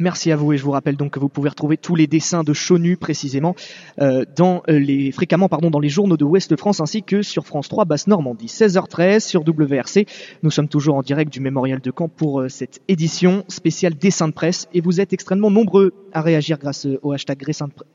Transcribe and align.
Merci 0.00 0.32
à 0.32 0.36
vous 0.36 0.52
et 0.52 0.56
je 0.56 0.64
vous 0.64 0.72
rappelle 0.72 0.96
donc 0.96 1.12
que 1.12 1.20
vous 1.20 1.28
pouvez 1.28 1.48
retrouver 1.48 1.76
tous 1.76 1.94
les 1.94 2.06
dessins 2.06 2.42
de 2.42 2.52
Chonu 2.52 2.96
précisément 2.96 3.54
euh, 4.00 4.24
dans 4.36 4.62
euh, 4.68 4.78
les 4.78 5.12
fréquemment 5.12 5.48
pardon 5.48 5.70
dans 5.70 5.78
les 5.78 5.88
journaux 5.88 6.16
de 6.16 6.24
Ouest 6.24 6.56
France 6.56 6.80
ainsi 6.80 7.02
que 7.02 7.22
sur 7.22 7.46
France 7.46 7.68
3 7.68 7.84
Basse 7.84 8.06
Normandie. 8.06 8.46
16h13 8.46 9.20
sur 9.20 9.42
WRC. 9.42 10.06
Nous 10.42 10.50
sommes 10.50 10.68
toujours 10.68 10.96
en 10.96 11.02
direct 11.02 11.32
du 11.32 11.40
mémorial 11.40 11.80
de 11.80 11.92
Caen 11.96 12.08
pour 12.08 12.40
euh, 12.40 12.48
cette 12.48 12.80
édition 12.88 13.44
spéciale 13.48 13.94
dessin 13.94 14.28
de 14.28 14.32
presse 14.32 14.68
et 14.74 14.80
vous 14.80 15.00
êtes 15.00 15.12
extrêmement 15.12 15.50
nombreux 15.50 15.92
à 16.12 16.22
réagir 16.22 16.58
grâce 16.58 16.86
au 17.02 17.12
hashtag 17.12 17.44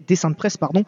dessin 0.08 0.30
de 0.30 0.36
presse 0.36 0.58
pardon 0.58 0.86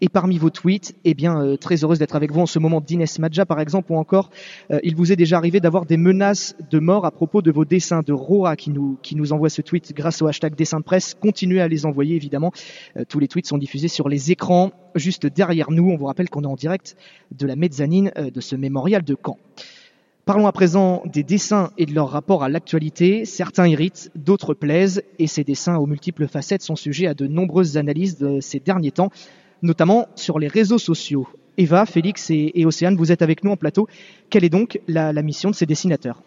et 0.00 0.08
parmi 0.08 0.38
vos 0.38 0.50
tweets, 0.50 0.94
eh 1.04 1.14
bien, 1.14 1.40
euh, 1.40 1.56
très 1.56 1.82
heureuse 1.82 1.98
d'être 1.98 2.16
avec 2.16 2.32
vous 2.32 2.40
en 2.40 2.46
ce 2.46 2.58
moment 2.58 2.80
d'Inès 2.80 3.18
Madja, 3.18 3.46
par 3.46 3.60
exemple, 3.60 3.92
ou 3.92 3.96
encore, 3.96 4.30
euh, 4.70 4.78
il 4.82 4.94
vous 4.94 5.12
est 5.12 5.16
déjà 5.16 5.36
arrivé 5.38 5.60
d'avoir 5.60 5.86
des 5.86 5.96
menaces 5.96 6.54
de 6.70 6.78
mort 6.78 7.06
à 7.06 7.10
propos 7.10 7.42
de 7.42 7.50
vos 7.50 7.64
dessins 7.64 8.02
de 8.04 8.12
Roa 8.12 8.56
qui 8.56 8.70
nous, 8.70 8.98
qui 9.02 9.16
nous 9.16 9.32
envoie 9.32 9.48
ce 9.48 9.62
tweet 9.62 9.94
grâce 9.94 10.22
au 10.22 10.26
hashtag 10.26 10.54
dessin 10.54 10.78
de 10.78 10.84
presse. 10.84 11.14
Continuez 11.14 11.60
à 11.60 11.68
les 11.68 11.86
envoyer, 11.86 12.16
évidemment. 12.16 12.52
Euh, 12.96 13.04
tous 13.08 13.18
les 13.18 13.28
tweets 13.28 13.46
sont 13.46 13.58
diffusés 13.58 13.88
sur 13.88 14.08
les 14.08 14.30
écrans 14.30 14.72
juste 14.94 15.26
derrière 15.26 15.70
nous. 15.70 15.90
On 15.90 15.96
vous 15.96 16.06
rappelle 16.06 16.28
qu'on 16.28 16.42
est 16.42 16.46
en 16.46 16.56
direct 16.56 16.96
de 17.32 17.46
la 17.46 17.56
mezzanine 17.56 18.12
de 18.16 18.40
ce 18.40 18.56
mémorial 18.56 19.02
de 19.02 19.16
Caen. 19.22 19.38
Parlons 20.26 20.48
à 20.48 20.52
présent 20.52 21.04
des 21.06 21.22
dessins 21.22 21.70
et 21.78 21.86
de 21.86 21.94
leur 21.94 22.10
rapport 22.10 22.42
à 22.42 22.48
l'actualité. 22.48 23.24
Certains 23.24 23.68
irritent, 23.68 24.10
d'autres 24.16 24.54
plaisent, 24.54 25.04
et 25.20 25.28
ces 25.28 25.44
dessins 25.44 25.76
aux 25.76 25.86
multiples 25.86 26.26
facettes 26.26 26.62
sont 26.62 26.74
sujets 26.74 27.06
à 27.06 27.14
de 27.14 27.28
nombreuses 27.28 27.76
analyses 27.76 28.18
de 28.18 28.40
ces 28.40 28.58
derniers 28.58 28.90
temps 28.90 29.10
notamment 29.62 30.08
sur 30.14 30.38
les 30.38 30.48
réseaux 30.48 30.78
sociaux. 30.78 31.28
Eva, 31.58 31.86
Félix 31.86 32.30
et, 32.30 32.64
Océane, 32.66 32.96
vous 32.96 33.12
êtes 33.12 33.22
avec 33.22 33.42
nous 33.42 33.50
en 33.50 33.56
plateau. 33.56 33.88
Quelle 34.28 34.44
est 34.44 34.50
donc 34.50 34.80
la, 34.88 35.12
mission 35.22 35.50
de 35.50 35.54
ces 35.54 35.66
dessinateurs? 35.66 36.22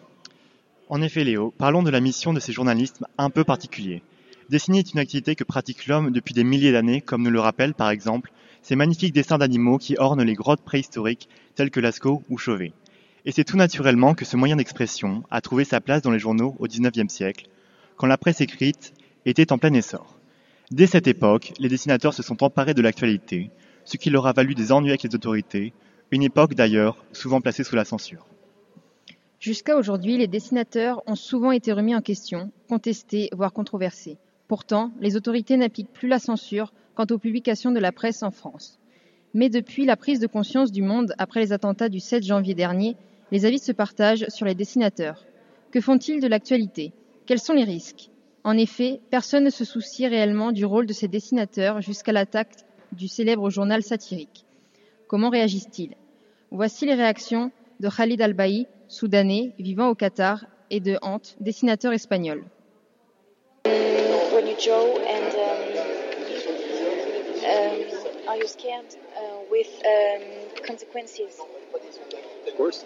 En 0.88 1.02
effet, 1.02 1.22
Léo, 1.22 1.54
parlons 1.56 1.82
de 1.82 1.90
la 1.90 2.00
mission 2.00 2.32
de 2.32 2.40
ces 2.40 2.52
journalistes 2.52 3.02
un 3.16 3.30
peu 3.30 3.44
particuliers. 3.44 4.02
Dessiner 4.48 4.80
est 4.80 4.92
une 4.92 4.98
activité 4.98 5.36
que 5.36 5.44
pratique 5.44 5.86
l'homme 5.86 6.10
depuis 6.10 6.34
des 6.34 6.42
milliers 6.42 6.72
d'années, 6.72 7.00
comme 7.00 7.22
nous 7.22 7.30
le 7.30 7.38
rappellent 7.38 7.74
par 7.74 7.90
exemple 7.90 8.32
ces 8.62 8.74
magnifiques 8.76 9.14
dessins 9.14 9.38
d'animaux 9.38 9.78
qui 9.78 9.96
ornent 9.98 10.24
les 10.24 10.34
grottes 10.34 10.62
préhistoriques 10.62 11.28
telles 11.54 11.70
que 11.70 11.80
Lascaux 11.80 12.22
ou 12.28 12.36
Chauvet. 12.36 12.72
Et 13.24 13.32
c'est 13.32 13.44
tout 13.44 13.56
naturellement 13.56 14.14
que 14.14 14.24
ce 14.24 14.36
moyen 14.36 14.56
d'expression 14.56 15.22
a 15.30 15.40
trouvé 15.40 15.64
sa 15.64 15.80
place 15.80 16.02
dans 16.02 16.10
les 16.10 16.18
journaux 16.18 16.56
au 16.58 16.66
XIXe 16.66 17.12
siècle, 17.12 17.46
quand 17.96 18.06
la 18.06 18.18
presse 18.18 18.40
écrite 18.40 18.92
était 19.26 19.52
en 19.52 19.58
plein 19.58 19.72
essor. 19.74 20.19
Dès 20.70 20.86
cette 20.86 21.08
époque, 21.08 21.52
les 21.58 21.68
dessinateurs 21.68 22.14
se 22.14 22.22
sont 22.22 22.44
emparés 22.44 22.74
de 22.74 22.82
l'actualité, 22.82 23.50
ce 23.84 23.96
qui 23.96 24.08
leur 24.08 24.28
a 24.28 24.32
valu 24.32 24.54
des 24.54 24.70
ennuis 24.70 24.90
avec 24.90 25.02
les 25.02 25.12
autorités, 25.16 25.72
une 26.12 26.22
époque 26.22 26.54
d'ailleurs 26.54 27.04
souvent 27.12 27.40
placée 27.40 27.64
sous 27.64 27.74
la 27.74 27.84
censure. 27.84 28.24
Jusqu'à 29.40 29.76
aujourd'hui, 29.76 30.16
les 30.16 30.28
dessinateurs 30.28 31.02
ont 31.08 31.16
souvent 31.16 31.50
été 31.50 31.72
remis 31.72 31.96
en 31.96 32.00
question, 32.00 32.52
contestés, 32.68 33.30
voire 33.32 33.52
controversés. 33.52 34.16
Pourtant, 34.46 34.92
les 35.00 35.16
autorités 35.16 35.56
n'appliquent 35.56 35.92
plus 35.92 36.06
la 36.06 36.20
censure 36.20 36.72
quant 36.94 37.06
aux 37.10 37.18
publications 37.18 37.72
de 37.72 37.80
la 37.80 37.90
presse 37.90 38.22
en 38.22 38.30
France. 38.30 38.78
Mais 39.34 39.48
depuis 39.48 39.86
la 39.86 39.96
prise 39.96 40.20
de 40.20 40.28
conscience 40.28 40.70
du 40.70 40.82
monde 40.82 41.14
après 41.18 41.40
les 41.40 41.52
attentats 41.52 41.88
du 41.88 41.98
7 41.98 42.22
janvier 42.22 42.54
dernier, 42.54 42.96
les 43.32 43.44
avis 43.44 43.58
se 43.58 43.72
partagent 43.72 44.26
sur 44.28 44.46
les 44.46 44.54
dessinateurs. 44.54 45.24
Que 45.72 45.80
font-ils 45.80 46.20
de 46.20 46.28
l'actualité? 46.28 46.92
Quels 47.26 47.40
sont 47.40 47.54
les 47.54 47.64
risques? 47.64 48.10
En 48.42 48.56
effet, 48.56 49.00
personne 49.10 49.44
ne 49.44 49.50
se 49.50 49.64
soucie 49.64 50.06
réellement 50.06 50.52
du 50.52 50.64
rôle 50.64 50.86
de 50.86 50.92
ces 50.92 51.08
dessinateurs 51.08 51.80
jusqu'à 51.80 52.12
l'attaque 52.12 52.64
du 52.92 53.06
célèbre 53.06 53.50
journal 53.50 53.82
satirique. 53.82 54.46
Comment 55.08 55.28
réagissent-ils? 55.28 55.94
Voici 56.50 56.86
les 56.86 56.94
réactions 56.94 57.50
de 57.80 57.88
Khalid 57.88 58.20
Al-Baï, 58.20 58.66
soudanais, 58.88 59.52
vivant 59.58 59.88
au 59.88 59.94
Qatar, 59.94 60.46
et 60.70 60.80
de 60.80 60.98
Hant, 61.02 61.20
dessinateur 61.40 61.92
espagnol. 61.92 62.44
You 63.66 64.56
draw 64.56 64.96
and 64.98 65.30
are 68.26 68.36
you 68.36 68.46
scared 68.46 68.94
uh, 69.16 69.42
with 69.50 69.68
um, 69.84 70.22
consequences? 70.66 71.20
Of 72.46 72.56
course. 72.56 72.84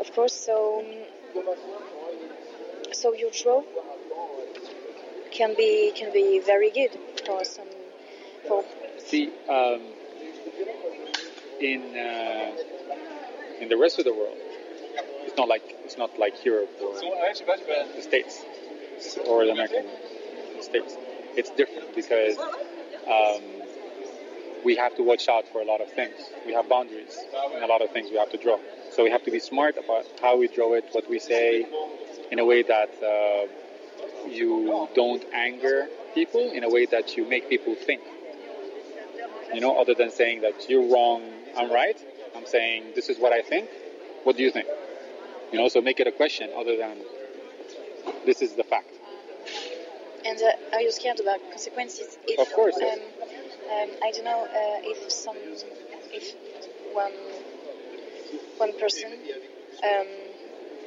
Of 0.00 0.12
course. 0.14 0.32
So, 0.32 0.84
so 2.92 3.14
you 3.14 3.30
draw? 3.30 3.62
Can 5.32 5.54
be 5.56 5.92
can 5.94 6.12
be 6.12 6.40
very 6.44 6.70
good 6.70 6.92
for 7.26 7.44
some 7.44 7.66
for 8.46 8.64
see 8.98 9.28
um, 9.48 9.80
in 11.60 11.80
uh, 11.96 12.52
in 13.60 13.68
the 13.68 13.76
rest 13.76 13.98
of 13.98 14.04
the 14.04 14.14
world 14.14 14.36
it's 15.32 15.38
not 15.38 15.48
like 15.48 15.62
it's 15.84 15.96
not 15.96 16.18
like 16.18 16.44
Europe 16.44 16.70
or 16.82 16.92
the 16.94 18.02
States 18.02 18.44
or 19.26 19.44
the 19.46 19.52
American 19.52 19.86
States. 20.60 20.96
It's 21.36 21.50
different 21.50 21.94
because 21.94 22.36
um, 22.38 23.42
we 24.64 24.76
have 24.76 24.94
to 24.96 25.02
watch 25.02 25.28
out 25.28 25.48
for 25.48 25.62
a 25.62 25.64
lot 25.64 25.80
of 25.80 25.90
things. 25.92 26.14
We 26.46 26.52
have 26.52 26.68
boundaries 26.68 27.18
and 27.54 27.64
a 27.64 27.66
lot 27.66 27.80
of 27.80 27.90
things 27.92 28.10
we 28.10 28.18
have 28.18 28.30
to 28.32 28.36
draw. 28.36 28.58
So 28.90 29.04
we 29.04 29.10
have 29.10 29.24
to 29.24 29.30
be 29.30 29.40
smart 29.40 29.76
about 29.78 30.04
how 30.20 30.36
we 30.36 30.48
draw 30.48 30.74
it 30.74 30.84
what 30.92 31.08
we 31.08 31.18
say 31.18 31.66
in 32.30 32.38
a 32.38 32.44
way 32.44 32.62
that 32.62 32.90
uh, 33.02 33.48
you 34.28 34.88
don't 34.94 35.24
anger 35.32 35.88
people 36.14 36.50
in 36.52 36.64
a 36.64 36.68
way 36.68 36.86
that 36.86 37.16
you 37.16 37.28
make 37.28 37.48
people 37.48 37.74
think. 37.74 38.02
You 39.54 39.60
know, 39.60 39.80
other 39.80 39.94
than 39.94 40.10
saying 40.10 40.42
that 40.42 40.68
you're 40.68 40.92
wrong, 40.92 41.22
I'm 41.56 41.70
right. 41.70 41.98
I'm 42.34 42.46
saying 42.46 42.92
this 42.94 43.08
is 43.08 43.18
what 43.18 43.32
I 43.32 43.42
think. 43.42 43.68
What 44.24 44.36
do 44.36 44.42
you 44.42 44.50
think? 44.50 44.66
You 45.52 45.58
know, 45.58 45.68
so 45.68 45.80
make 45.80 46.00
it 46.00 46.06
a 46.06 46.12
question 46.12 46.50
other 46.56 46.76
than 46.76 46.98
this 48.24 48.40
is 48.40 48.54
the 48.54 48.64
fact. 48.64 48.88
And 50.24 50.40
uh, 50.40 50.76
are 50.76 50.80
you 50.80 50.92
scared 50.92 51.20
about 51.20 51.40
consequences? 51.50 52.16
If, 52.26 52.38
of 52.38 52.52
course. 52.54 52.76
Um, 52.76 52.98
um, 53.72 53.90
I 54.02 54.10
don't 54.12 54.24
know 54.24 54.44
uh, 54.44 54.90
if 54.90 55.10
some, 55.10 55.36
if 56.12 56.34
one, 56.92 57.12
one 58.58 58.78
person 58.78 59.12
um, 59.82 60.06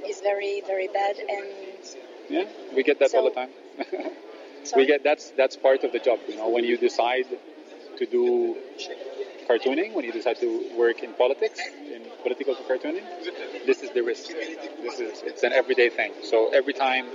is 0.08 0.22
very, 0.22 0.62
very 0.66 0.88
bad 0.88 1.18
and 1.18 1.48
yeah, 2.30 2.46
we 2.76 2.84
get 2.84 3.00
that 3.00 3.12
so, 3.12 3.20
all 3.20 3.26
the 3.26 3.32
time. 3.32 3.50
we 4.76 4.86
get 4.86 5.04
that's 5.04 5.32
that's 5.32 5.56
part 5.56 5.84
of 5.84 5.92
the 5.92 6.00
job. 6.00 6.20
You 6.28 6.38
know, 6.38 6.50
when 6.50 6.64
you 6.64 6.78
decide 6.78 7.26
to 7.98 8.06
do 8.06 8.58
cartooning, 9.48 9.94
when 9.94 10.06
you 10.06 10.12
decide 10.12 10.38
to 10.40 10.72
work 10.78 11.04
in 11.04 11.14
politics, 11.14 11.60
in 11.94 12.02
political 12.24 12.56
cartooning, 12.56 13.04
this 13.66 13.82
is 13.82 13.92
the 13.92 14.02
risk. 14.02 14.28
This 14.82 15.00
is 15.00 15.22
it's 15.24 15.44
an 15.44 15.54
everyday 15.54 15.90
thing. 15.90 16.12
So 16.24 16.50
every 16.54 16.74
time 16.74 17.06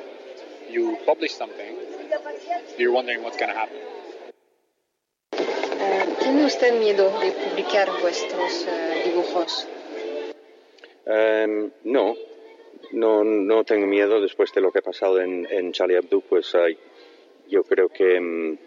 you 0.68 0.98
publish 1.06 1.34
something, 1.34 1.76
you're 2.78 2.92
wondering 2.92 3.22
what's 3.22 3.36
going 3.36 3.52
to 3.52 3.58
happen. 3.58 3.76
Uh, 5.32 6.06
¿Tiene 6.20 6.44
usted 6.44 6.78
miedo 6.78 7.10
de 7.20 7.32
publicar 7.32 7.88
vuestros 8.00 8.66
uh, 8.66 9.02
dibujos? 9.04 9.66
Um, 11.06 11.72
no, 11.84 12.14
no, 12.92 13.24
no 13.24 13.64
tengo 13.64 13.86
miedo 13.86 14.20
después 14.20 14.52
de 14.52 14.60
lo 14.60 14.72
que 14.72 14.80
ha 14.80 14.82
pasado 14.82 15.20
en, 15.20 15.46
en 15.50 15.72
Charlie 15.72 15.96
Hebdo, 15.96 16.20
pues 16.20 16.52
yo 17.48 17.62
creo 17.64 17.88
que 17.88 18.20
mm, 18.20 18.58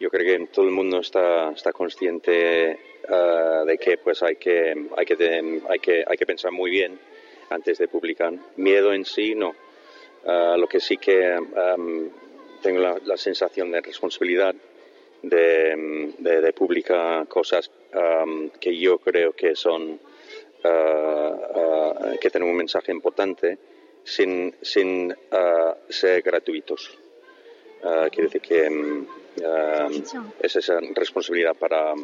yo 0.00 0.10
creo 0.10 0.38
que 0.38 0.46
todo 0.46 0.64
el 0.64 0.72
mundo 0.72 0.98
está, 0.98 1.50
está 1.50 1.72
consciente 1.72 2.78
ah, 3.08 3.62
de 3.66 3.78
que 3.78 3.98
pues 3.98 4.22
hay 4.22 4.36
que 4.36 4.74
hay 4.96 5.06
que, 5.06 5.60
hay 5.68 5.78
que 5.78 6.04
hay 6.06 6.16
que 6.16 6.26
pensar 6.26 6.50
muy 6.50 6.70
bien 6.70 6.98
antes 7.50 7.78
de 7.78 7.88
publicar. 7.88 8.32
Miedo 8.56 8.92
en 8.92 9.04
sí 9.04 9.34
no. 9.34 9.54
Ah, 10.26 10.56
lo 10.58 10.66
que 10.66 10.80
sí 10.80 10.96
que 10.96 11.36
tengo 12.62 12.80
la, 12.80 13.16
sensación 13.16 13.70
de 13.72 13.80
responsabilidad 13.80 14.54
de, 15.22 16.12
de, 16.18 16.52
publicar 16.52 17.26
cosas 17.28 17.70
que 18.60 18.76
yo 18.76 18.98
creo 18.98 19.32
que 19.32 19.54
son 19.54 19.82
uh, 19.92 20.11
que 20.62 22.30
tienen 22.30 22.48
un 22.48 22.56
mensaje 22.56 22.92
importante 22.92 23.58
sin, 24.04 24.54
sin 24.62 25.12
uh, 25.12 25.74
ser 25.88 26.22
gratuitos. 26.22 26.98
quiere 28.10 28.28
decir 28.28 28.40
que 28.40 28.68
um, 28.68 29.06
es 30.40 30.56
esa 30.56 30.78
responsabilidad 30.94 31.56
para, 31.56 31.94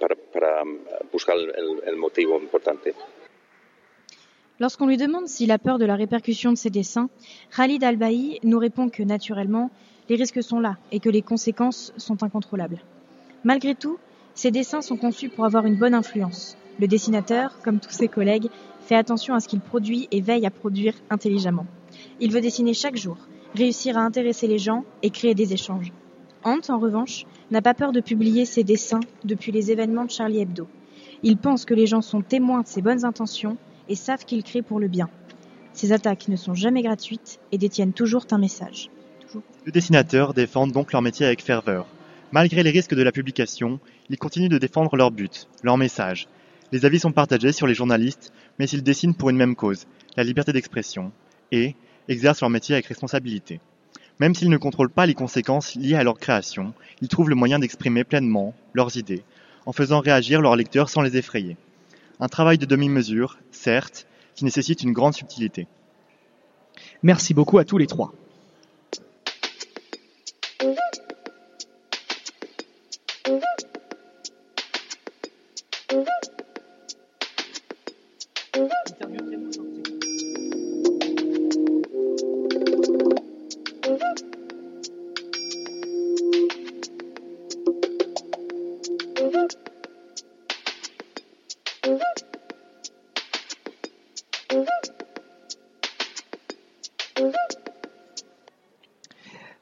para, 0.00 0.16
para 0.32 0.62
buscar 1.10 1.36
el, 1.36 1.82
el 1.86 1.96
motivo 1.96 2.38
importante. 2.38 2.94
Lorsqu'on 4.60 4.86
lui 4.86 4.96
demande 4.96 5.26
s'il 5.26 5.50
a 5.50 5.58
peur 5.58 5.78
de 5.78 5.84
la 5.84 5.96
répercussion 5.96 6.52
de 6.52 6.56
ses 6.56 6.70
dessins, 6.70 7.08
Khalid 7.56 7.82
Al-Baï 7.82 8.38
nous 8.44 8.58
répond 8.58 8.88
que 8.88 9.02
naturellement, 9.02 9.70
les 10.08 10.16
risques 10.16 10.42
sont 10.42 10.60
là 10.60 10.76
et 10.92 11.00
que 11.00 11.08
les 11.08 11.22
conséquences 11.22 11.92
sont 11.96 12.22
incontrôlables. 12.22 12.80
Malgré 13.42 13.74
tout, 13.74 13.98
ses 14.34 14.52
dessins 14.52 14.80
sont 14.80 14.96
conçus 14.96 15.28
pour 15.28 15.44
avoir 15.44 15.66
une 15.66 15.76
bonne 15.76 15.94
influence. 15.94 16.56
Le 16.80 16.88
dessinateur, 16.88 17.60
comme 17.62 17.80
tous 17.80 17.92
ses 17.92 18.08
collègues, 18.08 18.48
fait 18.80 18.96
attention 18.96 19.34
à 19.34 19.40
ce 19.40 19.48
qu'il 19.48 19.60
produit 19.60 20.08
et 20.10 20.20
veille 20.20 20.46
à 20.46 20.50
produire 20.50 20.94
intelligemment. 21.10 21.66
Il 22.20 22.32
veut 22.32 22.40
dessiner 22.40 22.74
chaque 22.74 22.96
jour, 22.96 23.16
réussir 23.54 23.96
à 23.96 24.00
intéresser 24.02 24.46
les 24.46 24.58
gens 24.58 24.84
et 25.02 25.10
créer 25.10 25.34
des 25.34 25.52
échanges. 25.52 25.92
Hunt, 26.44 26.60
en 26.68 26.78
revanche, 26.78 27.24
n'a 27.50 27.62
pas 27.62 27.74
peur 27.74 27.92
de 27.92 28.00
publier 28.00 28.44
ses 28.44 28.64
dessins 28.64 29.00
depuis 29.24 29.52
les 29.52 29.70
événements 29.70 30.04
de 30.04 30.10
Charlie 30.10 30.40
Hebdo. 30.40 30.66
Il 31.22 31.38
pense 31.38 31.64
que 31.64 31.74
les 31.74 31.86
gens 31.86 32.02
sont 32.02 32.20
témoins 32.20 32.62
de 32.62 32.66
ses 32.66 32.82
bonnes 32.82 33.04
intentions 33.04 33.56
et 33.88 33.94
savent 33.94 34.24
qu'il 34.24 34.42
crée 34.42 34.62
pour 34.62 34.80
le 34.80 34.88
bien. 34.88 35.08
Ces 35.72 35.92
attaques 35.92 36.28
ne 36.28 36.36
sont 36.36 36.54
jamais 36.54 36.82
gratuites 36.82 37.40
et 37.50 37.58
détiennent 37.58 37.92
toujours 37.92 38.26
un 38.30 38.38
message. 38.38 38.90
Les 39.64 39.72
dessinateurs 39.72 40.34
défendent 40.34 40.72
donc 40.72 40.92
leur 40.92 41.02
métier 41.02 41.26
avec 41.26 41.42
ferveur. 41.42 41.86
Malgré 42.30 42.62
les 42.62 42.70
risques 42.70 42.94
de 42.94 43.02
la 43.02 43.12
publication, 43.12 43.80
ils 44.10 44.18
continuent 44.18 44.48
de 44.48 44.58
défendre 44.58 44.96
leur 44.96 45.10
but, 45.10 45.48
leur 45.62 45.78
message. 45.78 46.28
Les 46.74 46.84
avis 46.84 46.98
sont 46.98 47.12
partagés 47.12 47.52
sur 47.52 47.68
les 47.68 47.74
journalistes, 47.76 48.32
mais 48.58 48.68
ils 48.68 48.82
dessinent 48.82 49.14
pour 49.14 49.30
une 49.30 49.36
même 49.36 49.54
cause, 49.54 49.86
la 50.16 50.24
liberté 50.24 50.52
d'expression, 50.52 51.12
et 51.52 51.76
exercent 52.08 52.40
leur 52.40 52.50
métier 52.50 52.74
avec 52.74 52.86
responsabilité. 52.86 53.60
Même 54.18 54.34
s'ils 54.34 54.50
ne 54.50 54.56
contrôlent 54.56 54.90
pas 54.90 55.06
les 55.06 55.14
conséquences 55.14 55.76
liées 55.76 55.94
à 55.94 56.02
leur 56.02 56.18
création, 56.18 56.74
ils 57.00 57.06
trouvent 57.06 57.28
le 57.28 57.36
moyen 57.36 57.60
d'exprimer 57.60 58.02
pleinement 58.02 58.56
leurs 58.72 58.96
idées, 58.96 59.22
en 59.66 59.72
faisant 59.72 60.00
réagir 60.00 60.40
leurs 60.40 60.56
lecteurs 60.56 60.88
sans 60.88 61.02
les 61.02 61.16
effrayer. 61.16 61.56
Un 62.18 62.26
travail 62.26 62.58
de 62.58 62.66
demi-mesure, 62.66 63.38
certes, 63.52 64.08
qui 64.34 64.44
nécessite 64.44 64.82
une 64.82 64.92
grande 64.92 65.14
subtilité. 65.14 65.68
Merci 67.04 67.34
beaucoup 67.34 67.58
à 67.58 67.64
tous 67.64 67.78
les 67.78 67.86
trois. 67.86 68.12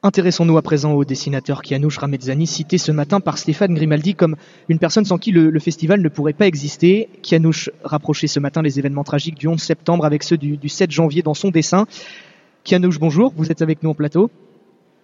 Intéressons-nous 0.05 0.59
à 0.59 0.63
présent 0.63 0.95
au 0.95 1.05
dessinateur 1.05 1.63
Kianouch 1.63 1.99
Ramezzani, 1.99 2.49
cité 2.49 2.77
ce 2.77 2.91
matin 2.91 3.21
par 3.21 3.39
Stéphane 3.39 3.73
Grimaldi 3.73 4.17
comme 4.17 4.35
une 4.69 4.81
personne 4.81 5.05
sans 5.05 5.17
qui 5.17 5.31
le, 5.31 5.57
festival 5.61 6.01
ne 6.01 6.09
pourrait 6.09 6.33
pas 6.33 6.49
exister. 6.49 7.09
Kianouch 7.23 7.71
rapprochait 7.85 8.27
ce 8.27 8.41
matin 8.41 8.63
les 8.63 8.81
événements 8.81 9.05
tragiques 9.05 9.39
du 9.39 9.47
11 9.47 9.63
septembre 9.63 10.05
avec 10.05 10.25
ceux 10.25 10.37
du, 10.37 10.69
7 10.69 10.91
janvier 10.91 11.23
dans 11.23 11.35
son 11.35 11.51
dessin. 11.51 11.87
Kianouch, 12.65 12.99
bonjour, 12.99 13.33
vous 13.37 13.53
êtes 13.53 13.63
avec 13.63 13.85
nous 13.85 13.91
en 13.91 13.95
plateau. 13.95 14.29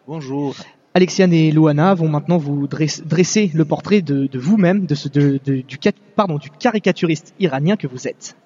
Bonjour. 0.08 0.56
Alexiane 0.94 1.32
et 1.32 1.52
Loana 1.52 1.94
vont 1.94 2.08
maintenant 2.08 2.38
vous 2.38 2.66
dresser 2.66 3.52
le 3.54 3.64
portrait 3.64 4.02
de, 4.02 4.28
vous-même, 4.37 4.84
de, 4.84 5.38
du, 5.44 5.78
pardon, 6.16 6.38
du 6.38 6.50
caricaturiste 6.50 7.34
iranien 7.38 7.76
que 7.76 7.87
vous 7.87 8.08
êtes. 8.08 8.37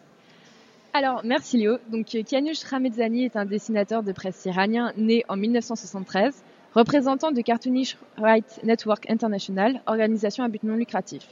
Alors, 0.94 1.22
merci 1.24 1.56
Léo. 1.56 1.78
Donc, 1.90 2.04
Kianush 2.04 2.64
Ramezzani 2.64 3.24
est 3.24 3.36
un 3.36 3.46
dessinateur 3.46 4.02
de 4.02 4.12
presse 4.12 4.44
iranien 4.44 4.92
né 4.98 5.24
en 5.26 5.36
1973, 5.36 6.44
représentant 6.74 7.32
de 7.32 7.40
Cartoonish 7.40 7.96
Rights 8.18 8.60
Network 8.62 9.08
International, 9.08 9.80
organisation 9.86 10.44
à 10.44 10.48
but 10.48 10.62
non 10.64 10.76
lucratif. 10.76 11.26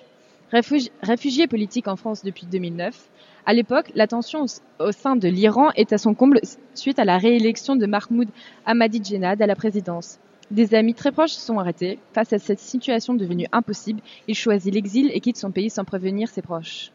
réfugié 0.50 1.46
politique 1.46 1.88
en 1.88 1.96
France 1.96 2.24
depuis 2.24 2.46
2009, 2.46 3.10
à 3.44 3.52
l'époque, 3.52 3.92
la 3.94 4.06
tension 4.06 4.46
au 4.78 4.92
sein 4.92 5.14
de 5.14 5.28
l'Iran 5.28 5.72
est 5.76 5.92
à 5.92 5.98
son 5.98 6.14
comble 6.14 6.40
suite 6.74 6.98
à 6.98 7.04
la 7.04 7.18
réélection 7.18 7.76
de 7.76 7.84
Mahmoud 7.84 8.30
Ahmadinejad 8.64 9.42
à 9.42 9.46
la 9.46 9.56
présidence. 9.56 10.18
Des 10.50 10.74
amis 10.74 10.94
très 10.94 11.12
proches 11.12 11.32
sont 11.32 11.58
arrêtés. 11.58 11.98
Face 12.14 12.32
à 12.32 12.38
cette 12.38 12.60
situation 12.60 13.12
devenue 13.12 13.46
impossible, 13.52 14.00
il 14.26 14.34
choisit 14.34 14.72
l'exil 14.72 15.10
et 15.12 15.20
quitte 15.20 15.36
son 15.36 15.52
pays 15.52 15.68
sans 15.68 15.84
prévenir 15.84 16.30
ses 16.30 16.40
proches. 16.40 16.92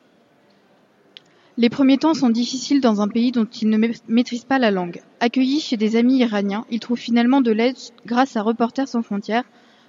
Les 1.58 1.70
premiers 1.70 1.98
temps 1.98 2.14
sont 2.14 2.30
difficiles 2.30 2.82
dans 2.82 3.00
un 3.00 3.08
pays 3.08 3.32
dont 3.32 3.46
il 3.46 3.70
ne 3.70 3.78
maîtrise 4.10 4.44
pas 4.44 4.60
la 4.60 4.72
langue. 4.72 5.02
Accueilli 5.22 5.62
chez 5.62 5.78
des 5.78 5.96
amis 5.96 6.18
iraniens, 6.18 6.66
il 6.70 6.82
trouve 6.82 6.98
finalement 6.98 7.40
de 7.40 7.52
l'aide 7.52 7.78
grâce 8.06 8.36
à 8.36 8.42
Reporters 8.42 8.90
sans 8.90 9.02
frontières, 9.02 9.46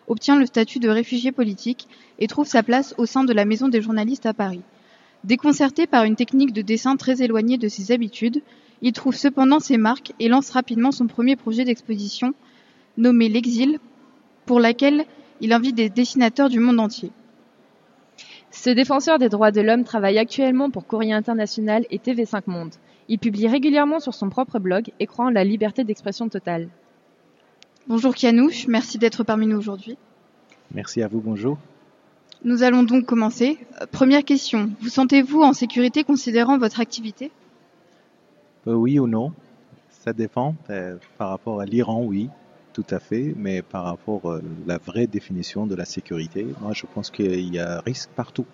obtient 0.06 0.38
le 0.38 0.46
statut 0.46 0.78
de 0.78 0.88
réfugié 0.88 1.32
politique 1.32 1.88
et 2.20 2.28
trouve 2.28 2.46
sa 2.46 2.62
place 2.62 2.94
au 2.98 3.06
sein 3.06 3.24
de 3.24 3.32
la 3.32 3.44
Maison 3.44 3.66
des 3.66 3.82
journalistes 3.82 4.26
à 4.26 4.32
Paris. 4.32 4.60
Déconcerté 5.24 5.88
par 5.88 6.04
une 6.04 6.14
technique 6.14 6.52
de 6.52 6.62
dessin 6.62 6.94
très 6.94 7.20
éloignée 7.20 7.58
de 7.58 7.66
ses 7.66 7.90
habitudes, 7.90 8.42
il 8.80 8.92
trouve 8.92 9.16
cependant 9.16 9.58
ses 9.58 9.76
marques 9.76 10.12
et 10.20 10.28
lance 10.28 10.50
rapidement 10.50 10.92
son 10.92 11.08
premier 11.08 11.34
projet 11.34 11.64
d'exposition, 11.64 12.32
nommé 12.96 13.28
L'Exil, 13.28 13.80
pour 14.44 14.60
laquelle 14.60 15.04
il 15.40 15.52
invite 15.52 15.74
des 15.74 15.90
dessinateurs 15.90 16.48
du 16.48 16.60
monde 16.60 16.78
entier. 16.78 17.10
Ce 18.56 18.70
défenseur 18.70 19.19
des 19.19 19.29
droits 19.29 19.53
de 19.53 19.61
l'homme 19.61 19.85
travaille 19.85 20.19
actuellement 20.19 20.70
pour 20.70 20.87
Courrier 20.87 21.12
International 21.12 21.85
et 21.91 21.99
TV5 21.99 22.44
Monde. 22.47 22.73
Il 23.06 23.19
publie 23.19 23.47
régulièrement 23.47 24.00
sur 24.00 24.14
son 24.14 24.31
propre 24.31 24.58
blog 24.58 24.91
et 24.99 25.06
croit 25.06 25.26
en 25.26 25.31
la 25.31 25.44
liberté 25.44 25.85
d'expression 25.85 26.29
totale. 26.31 26.69
Bonjour 27.87 28.14
Kianouche, 28.14 28.67
merci 28.67 28.99
d'être 28.99 29.25
parmi 29.25 29.47
nous 29.47 29.58
aujourd'hui. 29.58 29.99
Merci 30.75 31.03
à 31.03 31.06
vous, 31.06 31.20
bonjour. 31.20 31.58
Nous 32.44 32.62
allons 32.62 32.82
donc 32.82 33.05
commencer. 33.05 33.58
Euh, 33.82 33.87
première 33.93 34.25
question, 34.25 34.70
vous 34.81 34.88
sentez-vous 34.88 35.43
en 35.43 35.52
sécurité 35.52 36.02
considérant 36.02 36.56
votre 36.56 36.81
activité? 36.81 37.31
Euh, 38.67 38.73
Oui 38.73 38.99
ou 38.99 39.06
non, 39.06 39.32
ça 39.91 40.14
dépend. 40.14 40.55
Euh, 40.70 40.97
par 41.19 41.29
rapport 41.29 41.61
à 41.61 41.67
l'Iran, 41.67 42.02
oui, 42.02 42.31
tout 42.76 42.84
à 42.94 43.00
fait, 43.00 43.32
mais 43.37 43.62
par 43.62 43.84
rapport 43.84 44.34
à 44.34 44.40
la 44.67 44.76
vraie 44.76 45.06
définition 45.06 45.67
de 45.67 45.75
la 45.75 45.87
sécurité, 45.87 46.46
moi 46.61 46.75
je 46.75 46.84
pense 46.84 47.08
qu'il 47.11 47.55
y 47.55 47.58
a 47.58 47.81
risque 47.81 48.11
partout. 48.14 48.44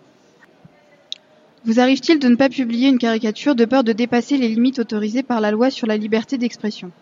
Vous 1.65 1.81
arrive-t-il 1.81 2.21
de 2.21 2.29
ne 2.29 2.37
pas 2.37 2.49
publier 2.49 2.89
une 2.89 2.99
caricature 2.99 3.57
de 3.57 3.65
peur 3.65 3.83
de 3.83 3.93
dépasser 3.93 4.37
les 4.37 4.47
limites 4.47 4.79
autorisées 4.79 5.25
par 5.25 5.41
la 5.41 5.51
loi 5.51 5.71
sur 5.71 5.89
la 5.89 5.97
liberté 5.97 6.39
d'expression? 6.39 6.93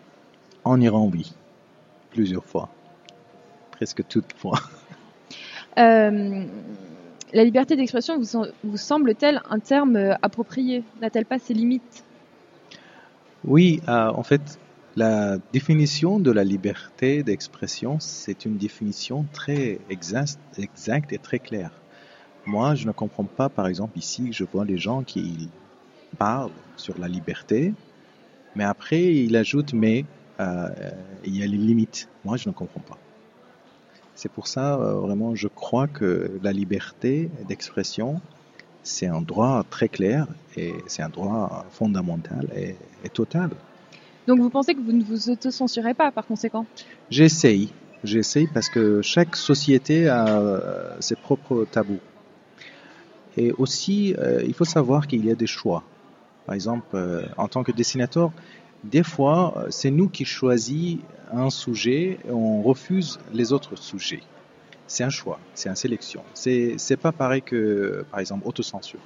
En 0.63 0.81
Iran, 0.81 1.11
oui. 1.13 1.31
Plusieurs 2.09 2.43
fois. 2.43 2.69
Presque 3.71 4.03
toutes 4.07 4.33
fois. 4.33 4.59
Euh, 5.77 6.43
la 7.31 7.45
liberté 7.45 7.77
d'expression 7.77 8.19
vous, 8.19 8.45
vous 8.65 8.75
semble-t-elle 8.75 9.41
un 9.49 9.59
terme 9.59 9.95
euh, 9.95 10.15
approprié? 10.21 10.83
N'a-t-elle 10.99 11.25
pas 11.25 11.39
ses 11.39 11.53
limites? 11.53 12.03
Oui, 13.45 13.81
euh, 13.87 14.09
en 14.09 14.23
fait, 14.23 14.59
la 14.95 15.37
définition 15.53 16.19
de 16.19 16.31
la 16.31 16.43
liberté 16.43 17.23
d'expression, 17.23 17.99
c'est 17.99 18.43
une 18.45 18.57
définition 18.57 19.25
très 19.31 19.79
exacte, 19.89 21.13
et 21.13 21.17
très 21.17 21.39
claire. 21.39 21.71
Moi, 22.45 22.75
je 22.75 22.87
ne 22.87 22.91
comprends 22.91 23.23
pas, 23.23 23.47
par 23.47 23.67
exemple, 23.67 23.97
ici, 23.97 24.33
je 24.33 24.43
vois 24.43 24.65
les 24.65 24.77
gens 24.77 25.03
qui 25.03 25.49
parlent 26.17 26.51
sur 26.75 26.97
la 26.99 27.07
liberté, 27.07 27.73
mais 28.55 28.65
après, 28.65 29.15
ils 29.15 29.35
ajoutent, 29.37 29.73
mais 29.73 30.03
euh, 30.41 30.67
il 31.23 31.37
y 31.37 31.43
a 31.43 31.47
les 31.47 31.57
limites. 31.57 32.09
Moi, 32.25 32.35
je 32.35 32.49
ne 32.49 32.53
comprends 32.53 32.81
pas. 32.81 32.97
C'est 34.15 34.31
pour 34.31 34.47
ça, 34.47 34.75
euh, 34.75 34.95
vraiment, 34.95 35.35
je 35.35 35.47
crois 35.47 35.87
que 35.87 36.37
la 36.43 36.51
liberté 36.51 37.29
d'expression, 37.47 38.19
c'est 38.83 39.07
un 39.07 39.21
droit 39.21 39.63
très 39.69 39.87
clair 39.87 40.27
et 40.57 40.73
c'est 40.87 41.01
un 41.01 41.09
droit 41.09 41.65
fondamental 41.71 42.49
et 42.55 42.75
total. 43.09 43.51
Donc 44.27 44.39
vous 44.39 44.49
pensez 44.49 44.73
que 44.75 44.79
vous 44.79 44.91
ne 44.91 45.03
vous 45.03 45.29
autocensurez 45.29 45.93
pas 45.93 46.11
par 46.11 46.25
conséquent? 46.25 46.65
J'essaye. 47.09 47.69
J'essaye 48.03 48.47
parce 48.47 48.69
que 48.69 49.01
chaque 49.01 49.35
société 49.35 50.07
a 50.07 50.39
euh, 50.39 50.95
ses 50.99 51.15
propres 51.15 51.67
tabous. 51.71 51.99
Et 53.37 53.51
aussi, 53.53 54.15
euh, 54.17 54.43
il 54.45 54.53
faut 54.53 54.65
savoir 54.65 55.07
qu'il 55.07 55.25
y 55.25 55.31
a 55.31 55.35
des 55.35 55.47
choix. 55.47 55.83
Par 56.45 56.55
exemple, 56.55 56.85
euh, 56.95 57.23
en 57.37 57.47
tant 57.47 57.63
que 57.63 57.71
dessinateur, 57.71 58.31
des 58.83 59.03
fois, 59.03 59.65
c'est 59.69 59.91
nous 59.91 60.09
qui 60.09 60.25
choisissons 60.25 60.99
un 61.31 61.49
sujet 61.49 62.19
et 62.25 62.31
on 62.31 62.61
refuse 62.61 63.19
les 63.33 63.53
autres 63.53 63.75
sujets. 63.77 64.23
C'est 64.87 65.03
un 65.03 65.09
choix, 65.09 65.39
c'est 65.53 65.69
une 65.69 65.75
sélection. 65.75 66.23
C'est 66.33 66.97
pas 66.99 67.11
pareil 67.13 67.41
que, 67.41 68.03
par 68.11 68.19
exemple, 68.19 68.45
autocensure. 68.45 68.99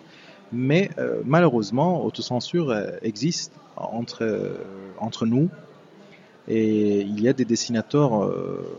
Mais 0.52 0.90
malheureusement, 1.26 2.06
autocensure 2.06 2.76
existe 3.02 3.52
entre, 3.76 4.58
entre 5.00 5.26
nous. 5.26 5.50
Et 6.48 7.02
il 7.02 7.22
y 7.22 7.28
a 7.28 7.34
des 7.34 7.46
dessinateurs 7.46 8.24
euh, 8.24 8.78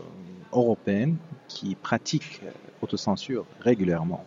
européens 0.53 1.13
qui 1.47 1.75
pratiquent 1.75 2.41
autocensure 2.81 3.45
régulièrement. 3.59 4.23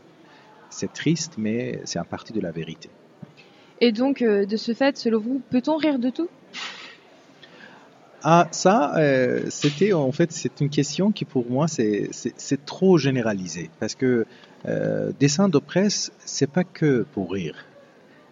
C'est 0.69 0.93
triste, 0.93 1.35
mais 1.39 1.81
c'est 1.85 1.99
un 1.99 2.05
partie 2.05 2.33
de 2.33 2.41
la 2.41 2.51
vérité. 2.51 2.91
Et 3.81 3.93
donc, 3.93 4.21
euh, 4.21 4.45
de 4.45 4.57
ce 4.57 4.75
fait, 4.75 4.99
selon 4.99 5.21
vous, 5.21 5.43
peut-on 5.51 5.77
rire 5.77 5.99
de 5.99 6.11
tout? 6.11 6.29
Ah, 8.23 8.49
ça, 8.51 8.99
euh, 8.99 9.47
c'était 9.49 9.95
en 9.95 10.13
fait, 10.13 10.31
c'est 10.31 10.61
une 10.61 10.69
question 10.69 11.11
qui 11.11 11.25
pour 11.25 11.51
moi 11.51 11.67
c'est 11.69 12.11
trop 12.67 12.99
généralisé 12.99 13.71
parce 13.81 13.95
que 13.95 14.27
dessin 15.19 15.49
de 15.49 15.59
presse, 15.59 16.13
c'est 16.25 16.51
pas 16.51 16.65
que 16.65 17.07
pour 17.13 17.33
rire. 17.33 17.57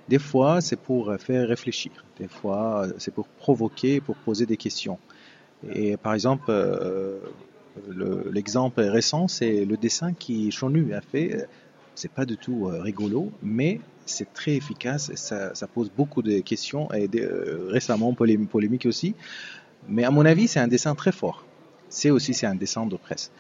Des 0.09 0.19
fois, 0.19 0.61
c'est 0.61 0.79
pour 0.79 1.15
faire 1.19 1.49
réfléchir. 1.49 1.93
Des 2.19 2.29
fois, 2.29 2.87
c'est 2.99 3.13
pour 3.13 3.29
provoquer, 3.29 4.01
pour 4.01 4.17
poser 4.17 4.47
des 4.47 4.57
questions. 4.57 4.99
Et 5.75 5.97
par 5.97 6.15
exemple, 6.15 6.47
euh, 6.51 7.19
L'exemple 8.33 8.81
récent, 8.83 9.29
c'est 9.29 9.65
le 9.65 9.77
dessin 9.77 10.13
qui 10.13 10.51
Chonu 10.51 10.95
a 10.95 11.01
fait. 11.01 11.47
C'est 11.95 12.11
pas 12.11 12.25
du 12.25 12.37
tout 12.37 12.71
rigolo, 12.71 13.33
mais 13.43 13.81
c'est 14.07 14.33
très 14.33 14.53
efficace 14.53 15.11
et 15.11 15.17
ça, 15.17 15.53
pose 15.73 15.91
beaucoup 15.97 16.23
de 16.23 16.41
questions 16.41 16.89
et 16.93 17.09
récemment 17.69 18.15
polémique 18.15 18.87
aussi. 18.87 19.15
Mais 19.89 20.05
à 20.05 20.11
mon 20.11 20.25
avis, 20.25 20.49
c'est 20.49 20.61
un 20.61 20.69
dessin 20.69 20.95
très 20.95 21.13
fort. 21.13 21.45
C'est 21.89 22.11
aussi 22.11 22.35
c'est 22.35 22.47
un 22.47 22.55
dessin 22.55 22.87
de 22.87 22.97
presse. 22.97 23.33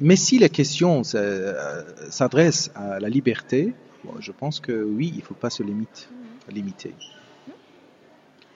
Mais 0.00 0.16
si 0.16 0.38
la 0.38 0.48
question 0.48 1.02
s'adresse 1.04 2.70
à 2.74 2.98
la 3.00 3.08
liberté, 3.08 3.74
je 4.18 4.32
pense 4.32 4.60
que 4.60 4.82
oui, 4.82 5.10
il 5.14 5.18
ne 5.18 5.24
faut 5.24 5.34
pas 5.34 5.50
se 5.50 5.62
limiter. 5.62 6.94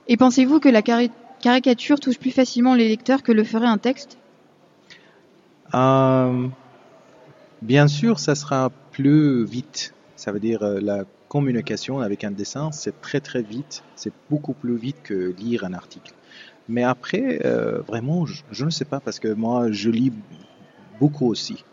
Et 0.09 0.17
pensez-vous 0.17 0.61
que 0.61 0.69
la 0.69 0.83
caricature 0.83 2.01
touche 2.01 2.19
plus 2.19 2.31
facilement 2.31 2.75
les 2.75 2.89
lecteurs 2.89 3.23
que 3.23 3.33
le 3.33 3.45
ferait 3.45 3.67
un 3.67 3.79
texte? 3.79 4.19
Euh, 5.75 6.49
Bien 7.63 7.89
sûr, 7.89 8.19
ça 8.19 8.35
sera 8.35 8.71
plus 8.93 9.45
vite. 9.45 9.95
Ça 10.15 10.31
veut 10.31 10.41
dire 10.41 10.63
euh, 10.63 10.79
la 10.81 11.05
communication 11.29 12.01
avec 12.01 12.23
un 12.23 12.31
dessin, 12.31 12.71
c'est 12.71 13.01
très 13.01 13.21
très 13.21 13.43
vite. 13.43 13.83
C'est 13.97 14.13
beaucoup 14.31 14.53
plus 14.53 14.77
vite 14.77 14.99
que 15.03 15.35
lire 15.39 15.65
un 15.65 15.73
article. 15.73 16.13
Mais 16.69 16.83
après, 16.83 17.41
euh, 17.45 17.81
vraiment, 17.81 18.27
je, 18.27 18.65
ne 18.65 18.71
sais 18.71 18.85
pas 18.85 19.01
parce 19.01 19.19
que 19.19 19.29
moi, 19.29 19.71
je 19.71 19.89
lis 19.89 20.13
beaucoup 20.99 21.27
aussi. 21.27 21.65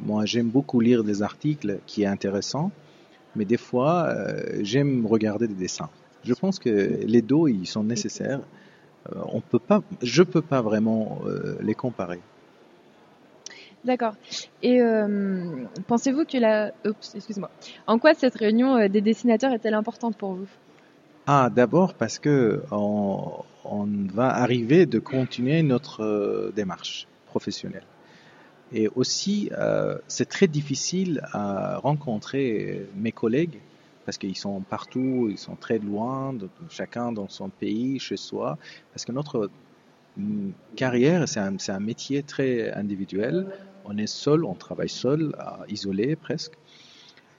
Moi, 0.00 0.26
j'aime 0.26 0.48
beaucoup 0.48 0.80
lire 0.80 1.04
des 1.04 1.22
articles 1.22 1.78
qui 1.86 2.02
est 2.02 2.06
intéressant, 2.06 2.70
mais 3.36 3.44
des 3.44 3.56
fois, 3.56 4.14
j'aime 4.60 5.06
regarder 5.06 5.46
des 5.46 5.54
dessins 5.54 5.90
je 6.24 6.34
pense 6.34 6.58
que 6.58 7.00
les 7.04 7.22
dos, 7.22 7.48
ils 7.48 7.66
sont 7.66 7.84
nécessaires. 7.84 8.40
Euh, 9.12 9.20
on 9.32 9.40
peut 9.40 9.58
pas, 9.58 9.82
je 10.02 10.22
peux 10.22 10.42
pas 10.42 10.62
vraiment 10.62 11.20
euh, 11.26 11.56
les 11.60 11.74
comparer. 11.74 12.20
D'accord. 13.84 14.14
Et 14.62 14.80
euh, 14.80 15.66
pensez-vous 15.86 16.24
que 16.24 16.38
la, 16.38 16.72
excuse-moi, 17.14 17.50
en 17.86 17.98
quoi 17.98 18.14
cette 18.14 18.34
réunion 18.34 18.88
des 18.88 19.02
dessinateurs 19.02 19.52
est-elle 19.52 19.74
importante 19.74 20.16
pour 20.16 20.32
vous? 20.32 20.48
Ah, 21.26 21.50
d'abord 21.54 21.92
parce 21.94 22.18
que 22.18 22.62
on, 22.70 23.44
va 24.14 24.28
arriver 24.28 24.86
de 24.86 24.98
continuer 24.98 25.62
notre 25.62 26.52
démarche 26.54 27.06
professionnelle. 27.26 27.84
Et 28.74 28.88
aussi, 28.94 29.50
c'est 30.08 30.28
très 30.28 30.48
difficile 30.48 31.22
à 31.32 31.78
rencontrer 31.78 32.88
mes 32.96 33.12
collègues 33.12 33.60
parce 34.04 34.18
qu'ils 34.18 34.36
sont 34.36 34.60
partout, 34.60 35.28
ils 35.30 35.38
sont 35.38 35.56
très 35.56 35.78
loin, 35.78 36.34
chacun 36.68 37.12
dans 37.12 37.28
son 37.28 37.48
pays, 37.48 37.98
chez 37.98 38.16
soi, 38.16 38.58
parce 38.92 39.04
que 39.04 39.12
notre 39.12 39.50
mm, 40.16 40.50
carrière, 40.76 41.28
c'est 41.28 41.40
un, 41.40 41.56
un, 41.68 41.80
métier 41.80 42.22
très 42.22 42.72
individuel. 42.72 43.46
On 43.84 43.96
est 43.96 44.06
seul, 44.06 44.44
on 44.44 44.54
travaille 44.54 44.88
seul, 44.88 45.34
isolé 45.68 46.16
presque. 46.16 46.52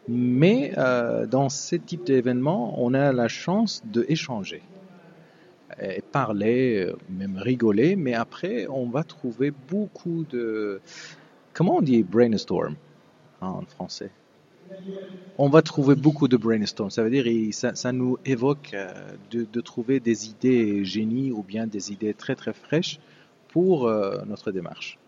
Mais 0.07 0.73
euh, 0.77 1.25
dans 1.25 1.49
ce 1.49 1.75
type 1.75 2.05
d'événement, 2.05 2.75
on 2.83 2.93
a 2.93 3.11
la 3.11 3.27
chance 3.27 3.81
d'échanger, 3.85 4.61
et 5.81 6.01
parler, 6.01 6.91
même 7.09 7.37
rigoler, 7.37 7.95
mais 7.95 8.13
après, 8.13 8.67
on 8.67 8.87
va 8.87 9.03
trouver 9.03 9.51
beaucoup 9.51 10.25
de... 10.29 10.79
Comment 11.55 11.77
on 11.77 11.81
dit 11.81 12.03
brainstorm 12.03 12.75
en 13.39 13.61
français? 13.61 14.11
On 15.37 15.47
va 15.47 15.61
trouver 15.61 15.95
beaucoup 15.95 16.27
de 16.27 16.35
brainstorm. 16.35 16.89
Ça 16.89 17.01
veut 17.01 17.09
dire 17.09 17.25
ça, 17.53 17.75
ça 17.75 17.93
nous 17.93 18.17
évoque 18.25 18.71
euh, 18.73 18.91
de, 19.31 19.61
trouver 19.61 20.01
des 20.01 20.29
idées 20.29 20.83
génies 20.83 21.31
ou 21.31 21.43
bien 21.43 21.65
des 21.65 21.93
idées 21.93 22.13
très 22.13 22.35
très 22.35 22.51
fraîches 22.51 22.99
pour 23.47 23.87
euh, 23.87 24.17
notre 24.27 24.51
démarche. 24.51 24.99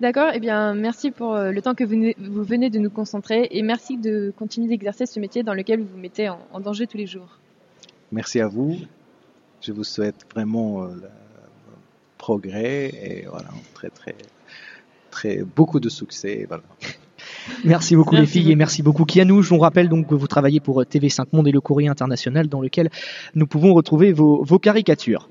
D'accord, 0.00 0.30
eh 0.34 0.40
bien 0.40 0.74
merci 0.74 1.10
pour 1.10 1.34
euh, 1.34 1.52
le 1.52 1.62
temps 1.62 1.74
que 1.74 1.84
vous, 1.84 2.44
venez 2.44 2.68
de 2.68 2.78
nous 2.78 2.90
concentrer 2.90 3.48
et 3.50 3.62
merci 3.62 3.96
de 3.96 4.30
continuer 4.36 4.68
d'exercer 4.68 5.06
ce 5.06 5.20
métier 5.20 5.42
dans 5.42 5.54
lequel 5.54 5.80
vous 5.80 5.88
vous 5.88 5.98
mettez 5.98 6.28
en, 6.28 6.60
danger 6.60 6.86
tous 6.86 6.98
les 6.98 7.06
jours. 7.06 7.38
Merci 8.12 8.40
à 8.40 8.48
vous. 8.48 8.76
Je 9.62 9.72
vous 9.72 9.84
souhaite 9.84 10.26
vraiment 10.34 10.82
le 10.82 11.08
progrès 12.18 12.88
et 12.88 13.26
voilà, 13.26 13.48
très 13.72 13.88
très 13.88 14.14
très 15.14 15.44
beaucoup 15.56 15.78
de 15.78 15.88
succès. 15.88 16.44
Voilà. 16.48 16.64
Merci 17.64 17.94
beaucoup 17.94 18.16
les 18.16 18.26
filles 18.26 18.50
et 18.50 18.56
merci 18.56 18.82
beaucoup 18.82 19.04
Kianou. 19.04 19.42
Je 19.42 19.50
vous 19.50 19.58
rappelle 19.58 19.88
donc 19.88 20.08
que 20.08 20.14
vous 20.14 20.26
travaillez 20.26 20.60
pour 20.60 20.80
euh, 20.80 20.84
TV5 20.84 21.26
Monde 21.32 21.48
et 21.48 21.52
le 21.52 21.60
Courrier 21.60 21.88
International 21.88 22.48
dans 22.48 22.60
lequel 22.60 22.90
nous 23.34 23.46
pouvons 23.46 23.72
retrouver 23.74 24.12
vos, 24.12 24.58
caricatures. 24.58 25.28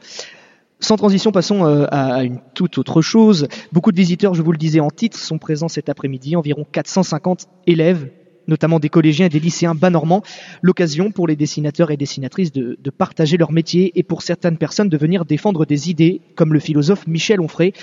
Sans 0.79 0.95
transition, 0.95 1.31
passons 1.31 1.65
euh, 1.65 1.85
à 1.91 2.23
une 2.23 2.39
toute 2.53 2.77
autre 2.77 3.01
chose. 3.01 3.47
Beaucoup 3.71 3.91
de 3.91 3.97
visiteurs, 3.97 4.33
je 4.33 4.41
vous 4.41 4.51
le 4.51 4.57
disais 4.57 4.79
en 4.79 4.89
titre, 4.89 5.17
sont 5.17 5.37
présents 5.37 5.67
cet 5.67 5.89
après-midi. 5.89 6.35
Environ 6.35 6.65
450 6.71 7.47
élèves, 7.67 8.09
notamment 8.47 8.79
des 8.79 8.89
collégiens 8.89 9.25
et 9.25 9.29
des 9.29 9.39
lycéens 9.39 9.75
bas 9.75 9.89
normands. 9.89 10.23
L'occasion 10.61 11.11
pour 11.11 11.27
les 11.27 11.35
dessinateurs 11.35 11.91
et 11.91 11.97
dessinatrices 11.97 12.51
de, 12.51 12.77
de, 12.81 12.89
partager 12.89 13.37
leur 13.37 13.51
métier 13.51 13.91
et 13.95 14.03
pour 14.03 14.21
certaines 14.21 14.57
personnes 14.57 14.89
de 14.89 14.97
venir 14.97 15.25
défendre 15.25 15.65
des 15.65 15.89
idées, 15.89 16.21
comme 16.35 16.53
le 16.53 16.59
philosophe 16.59 17.05
Michel 17.07 17.41
Onfray, 17.41 17.73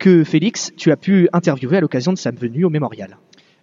que 0.00 0.24
Félix, 0.24 0.72
tu 0.78 0.92
as 0.92 0.96
pu 0.96 1.28
interviewer 1.34 1.76
à 1.76 1.80
l'occasion 1.82 2.14
de 2.14 2.18
sa 2.18 2.30
venue 2.30 2.64
au 2.64 2.70
mémorial. 2.70 3.18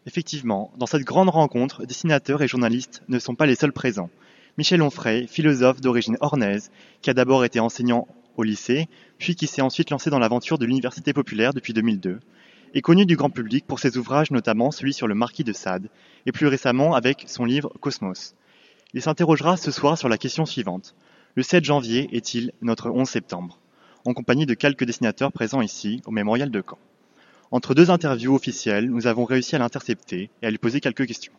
Effectivement, 0.05 0.71
dans 0.77 0.85
cette 0.85 1.03
grande 1.03 1.29
rencontre, 1.29 1.83
dessinateurs 1.87 2.43
et 2.43 2.47
journalistes 2.47 3.01
ne 3.07 3.17
sont 3.17 3.33
pas 3.33 3.47
les 3.47 3.55
seuls 3.55 3.73
présents. 3.73 4.11
Michel 4.59 4.83
Onfray, 4.83 5.25
philosophe 5.25 5.81
d'origine 5.81 6.15
ornaise, 6.21 6.69
qui 7.01 7.09
a 7.09 7.15
d'abord 7.15 7.43
été 7.43 7.59
enseignant 7.59 8.07
au 8.35 8.43
lycée, 8.43 8.87
puis 9.17 9.35
qui 9.35 9.47
s'est 9.47 9.63
ensuite 9.63 9.89
lancé 9.89 10.11
dans 10.11 10.19
l'aventure 10.19 10.59
de 10.59 10.67
l'université 10.67 11.11
populaire 11.11 11.55
depuis 11.55 11.73
2002, 11.73 12.19
est 12.75 12.81
connu 12.81 13.07
du 13.07 13.15
grand 13.15 13.31
public 13.31 13.65
pour 13.65 13.79
ses 13.79 13.97
ouvrages 13.97 14.29
notamment 14.29 14.69
celui 14.69 14.93
sur 14.93 15.07
le 15.07 15.15
marquis 15.15 15.43
de 15.43 15.53
Sade, 15.53 15.89
et 16.27 16.31
plus 16.31 16.45
récemment 16.45 16.93
avec 16.93 17.23
son 17.25 17.45
livre 17.45 17.73
Cosmos. 17.79 18.35
Il 18.93 19.01
s'interrogera 19.01 19.57
ce 19.57 19.71
soir 19.71 19.97
sur 19.97 20.07
la 20.07 20.19
question 20.19 20.45
suivante. 20.45 20.93
Le 21.33 21.41
7 21.41 21.65
janvier 21.65 22.15
est-il 22.15 22.51
notre 22.61 22.91
11 22.91 23.09
septembre? 23.09 23.57
En 24.05 24.13
compagnie 24.13 24.45
de 24.45 24.53
quelques 24.53 24.83
dessinateurs 24.83 25.31
présents 25.31 25.61
ici, 25.61 26.01
au 26.05 26.11
mémorial 26.11 26.51
de 26.51 26.63
Caen. 26.67 26.77
Entre 27.51 27.73
deux 27.73 27.89
interviews 27.91 28.35
officielles, 28.35 28.89
nous 28.89 29.07
avons 29.07 29.25
réussi 29.25 29.55
à 29.55 29.59
l'intercepter 29.59 30.29
et 30.41 30.47
à 30.47 30.49
lui 30.49 30.57
poser 30.57 30.81
quelques 30.81 31.05
questions. 31.05 31.33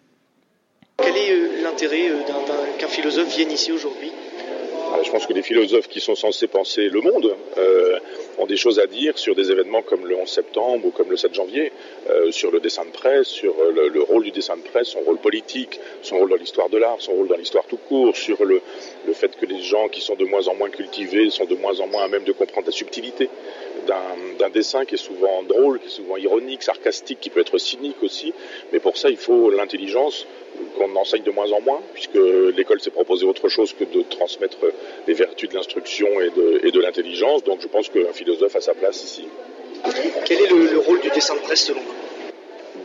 Quel 0.97 1.17
est 1.17 1.33
euh, 1.33 1.63
l'intérêt 1.63 2.11
euh, 2.11 2.23
qu'un 2.79 2.89
philosophe 2.89 3.35
vienne 3.35 3.51
ici 3.51 3.73
aujourd'hui? 3.73 4.11
Je 5.03 5.11
pense 5.11 5.27
que 5.27 5.33
les 5.33 5.43
philosophes 5.43 5.89
qui 5.89 6.01
sont 6.01 6.15
censés 6.15 6.47
penser 6.47 6.89
le 6.89 7.01
monde 7.01 7.35
euh, 7.57 7.99
ont 8.39 8.47
des 8.47 8.57
choses 8.57 8.79
à 8.79 8.87
dire 8.87 9.19
sur 9.19 9.35
des 9.35 9.51
événements 9.51 9.83
comme 9.83 10.07
le 10.07 10.17
11 10.17 10.29
septembre 10.29 10.87
ou 10.87 10.91
comme 10.91 11.11
le 11.11 11.17
7 11.17 11.35
janvier, 11.35 11.73
sur 12.31 12.51
le 12.51 12.61
dessin 12.61 12.85
de 12.85 12.91
presse, 12.91 13.29
sur 13.29 13.55
le, 13.73 14.03
rôle 14.03 14.25
du 14.25 14.31
dessin 14.31 14.57
de 14.57 14.63
presse, 14.63 14.89
son 14.89 15.01
rôle 15.01 15.19
politique, 15.19 15.79
son 16.03 16.19
rôle 16.19 16.31
dans 16.31 16.37
l'histoire 16.37 16.69
de 16.69 16.79
l'art, 16.79 16.97
son 17.01 17.13
rôle 17.13 17.29
dans 17.29 17.37
l'histoire 17.37 17.65
tout 17.67 17.77
court, 17.77 18.17
sur 18.17 18.45
le, 18.45 18.61
fait 19.13 19.37
que 19.37 19.47
les 19.47 19.61
gens 19.61 19.89
qui 19.89 20.01
sont 20.01 20.15
de 20.15 20.25
moins 20.25 20.47
en 20.49 20.55
moins 20.55 20.71
cultivés 20.71 21.31
sont 21.31 21.45
de 21.45 21.57
moins 21.57 21.81
en 21.81 21.87
moins 21.89 22.05
à 22.05 22.09
même 22.09 22.25
de 22.25 22.33
comprendre 22.33 22.67
la 22.67 22.73
subtilité 22.73 23.29
d'un 23.87 24.51
dessin 24.51 24.85
qui 24.85 24.95
est 24.95 24.99
souvent 24.99 25.43
drôle, 25.43 25.81
qui 25.81 25.87
est 25.87 25.91
souvent 25.91 26.17
ironique, 26.17 26.63
sarcastique, 26.63 27.19
qui 27.21 27.31
peut 27.31 27.41
être 27.41 27.59
cynique 27.59 28.03
aussi. 28.03 28.33
Mais 28.73 28.81
pour 28.81 28.97
ça, 28.97 29.09
il 29.11 29.17
faut 29.17 29.51
l'intelligence 29.51 30.27
qu'on 30.77 30.95
enseigne 30.97 31.23
de 31.23 31.31
moins 31.31 31.51
en 31.53 31.61
moins, 31.61 31.81
puisque 31.93 32.19
l'école 32.57 32.81
s'est 32.81 32.91
proposée 32.91 33.27
autre 33.27 33.49
chose 33.49 33.73
que 33.73 33.85
de 33.85 34.03
transmettre 34.03 34.59
les 35.07 35.15
vertus 35.15 35.49
de 35.49 35.55
l'instruction 35.55 36.09
et 36.21 36.31
de, 36.71 36.81
l'intelligence. 36.81 37.45
Donc 37.45 37.61
je 37.61 37.69
pense 37.69 37.89
qu'un 37.89 38.13
philosophe 38.13 38.57
a 38.57 38.61
sa 38.61 38.75
place 38.75 39.03
ici. 39.05 39.27
Quel 40.25 40.41
est 40.41 40.51
le, 40.51 40.79
rôle 40.79 41.01
du 41.01 41.11
dessin 41.11 41.35
de 41.35 41.41
presse 41.41 41.65
selon 41.65 41.81
vous? 41.81 41.95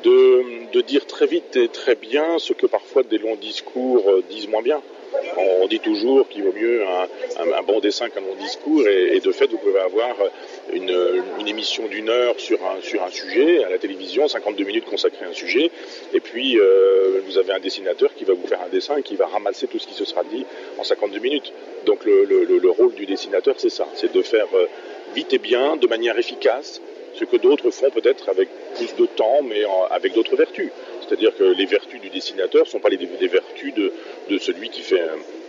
De, 0.03 0.81
dire 0.81 1.05
très 1.05 1.27
vite 1.27 1.55
et 1.55 1.69
très 1.69 1.95
bien 1.95 2.39
ce 2.39 2.51
que 2.51 2.65
parfois 2.65 3.03
des 3.03 3.17
longs 3.17 3.37
discours 3.37 4.09
euh, 4.09 4.23
disent 4.29 4.49
moins 4.49 4.61
bien. 4.61 4.81
On 5.37 5.67
dit 5.67 5.79
toujours 5.79 6.27
qu'il 6.27 6.43
vaut 6.43 6.53
mieux 6.53 6.83
un, 6.83 7.63
bon 7.63 7.79
dessin 7.79 8.09
qu'un 8.09 8.21
long 8.21 8.35
discours, 8.35 8.87
et, 8.87 9.19
de 9.19 9.31
fait, 9.31 9.47
vous 9.47 9.57
pouvez 9.57 9.79
avoir 9.79 10.15
une, 10.73 11.47
émission 11.47 11.87
d'une 11.87 12.09
heure 12.09 12.35
sur 12.39 12.59
un, 12.65 13.11
sujet 13.11 13.63
à 13.63 13.69
la 13.69 13.77
télévision, 13.77 14.27
52 14.27 14.63
minutes 14.63 14.85
consacrées 14.85 15.25
à 15.25 15.29
un 15.29 15.33
sujet, 15.33 15.71
et 16.13 16.19
puis 16.19 16.57
euh, 16.57 17.21
vous 17.25 17.37
avez 17.37 17.53
un 17.53 17.59
dessinateur 17.59 18.13
qui 18.15 18.23
va 18.23 18.33
vous 18.33 18.47
faire 18.47 18.61
un 18.65 18.69
dessin 18.69 18.97
et 18.97 19.03
qui 19.03 19.15
va 19.15 19.27
ramasser 19.27 19.67
tout 19.67 19.79
ce 19.79 19.87
qui 19.87 19.93
se 19.93 20.05
sera 20.05 20.23
dit 20.23 20.45
en 20.77 20.83
52 20.83 21.19
minutes. 21.19 21.53
Donc 21.85 22.05
le, 22.05 22.23
le 22.25 22.69
rôle 22.69 22.93
du 22.95 23.05
dessinateur, 23.05 23.55
c'est 23.57 23.69
ça, 23.69 23.87
c'est 23.95 24.11
de 24.11 24.21
faire 24.21 24.47
euh, 24.53 24.65
vite 25.15 25.33
et 25.33 25.37
bien, 25.37 25.77
de 25.77 25.87
manière 25.87 26.17
efficace, 26.17 26.81
ce 27.15 27.25
que 27.25 27.37
d'autres 27.37 27.69
font 27.69 27.89
peut-être 27.89 28.29
avec 28.29 28.49
plus 28.75 28.95
de 28.95 29.05
temps, 29.05 29.41
mais 29.43 29.63
avec 29.91 30.13
d'autres 30.13 30.35
vertus. 30.35 30.71
C'est-à-dire 31.13 31.37
que 31.37 31.43
les 31.43 31.67
vertus 31.67 32.01
du 32.01 32.09
dessinateur 32.09 32.63
ne 32.63 32.67
sont 32.67 32.79
pas 32.79 32.89
les, 32.89 32.97
vertus 33.27 33.71
de, 33.75 34.37
celui 34.39 34.69
qui 34.69 34.81
fait 34.81 34.99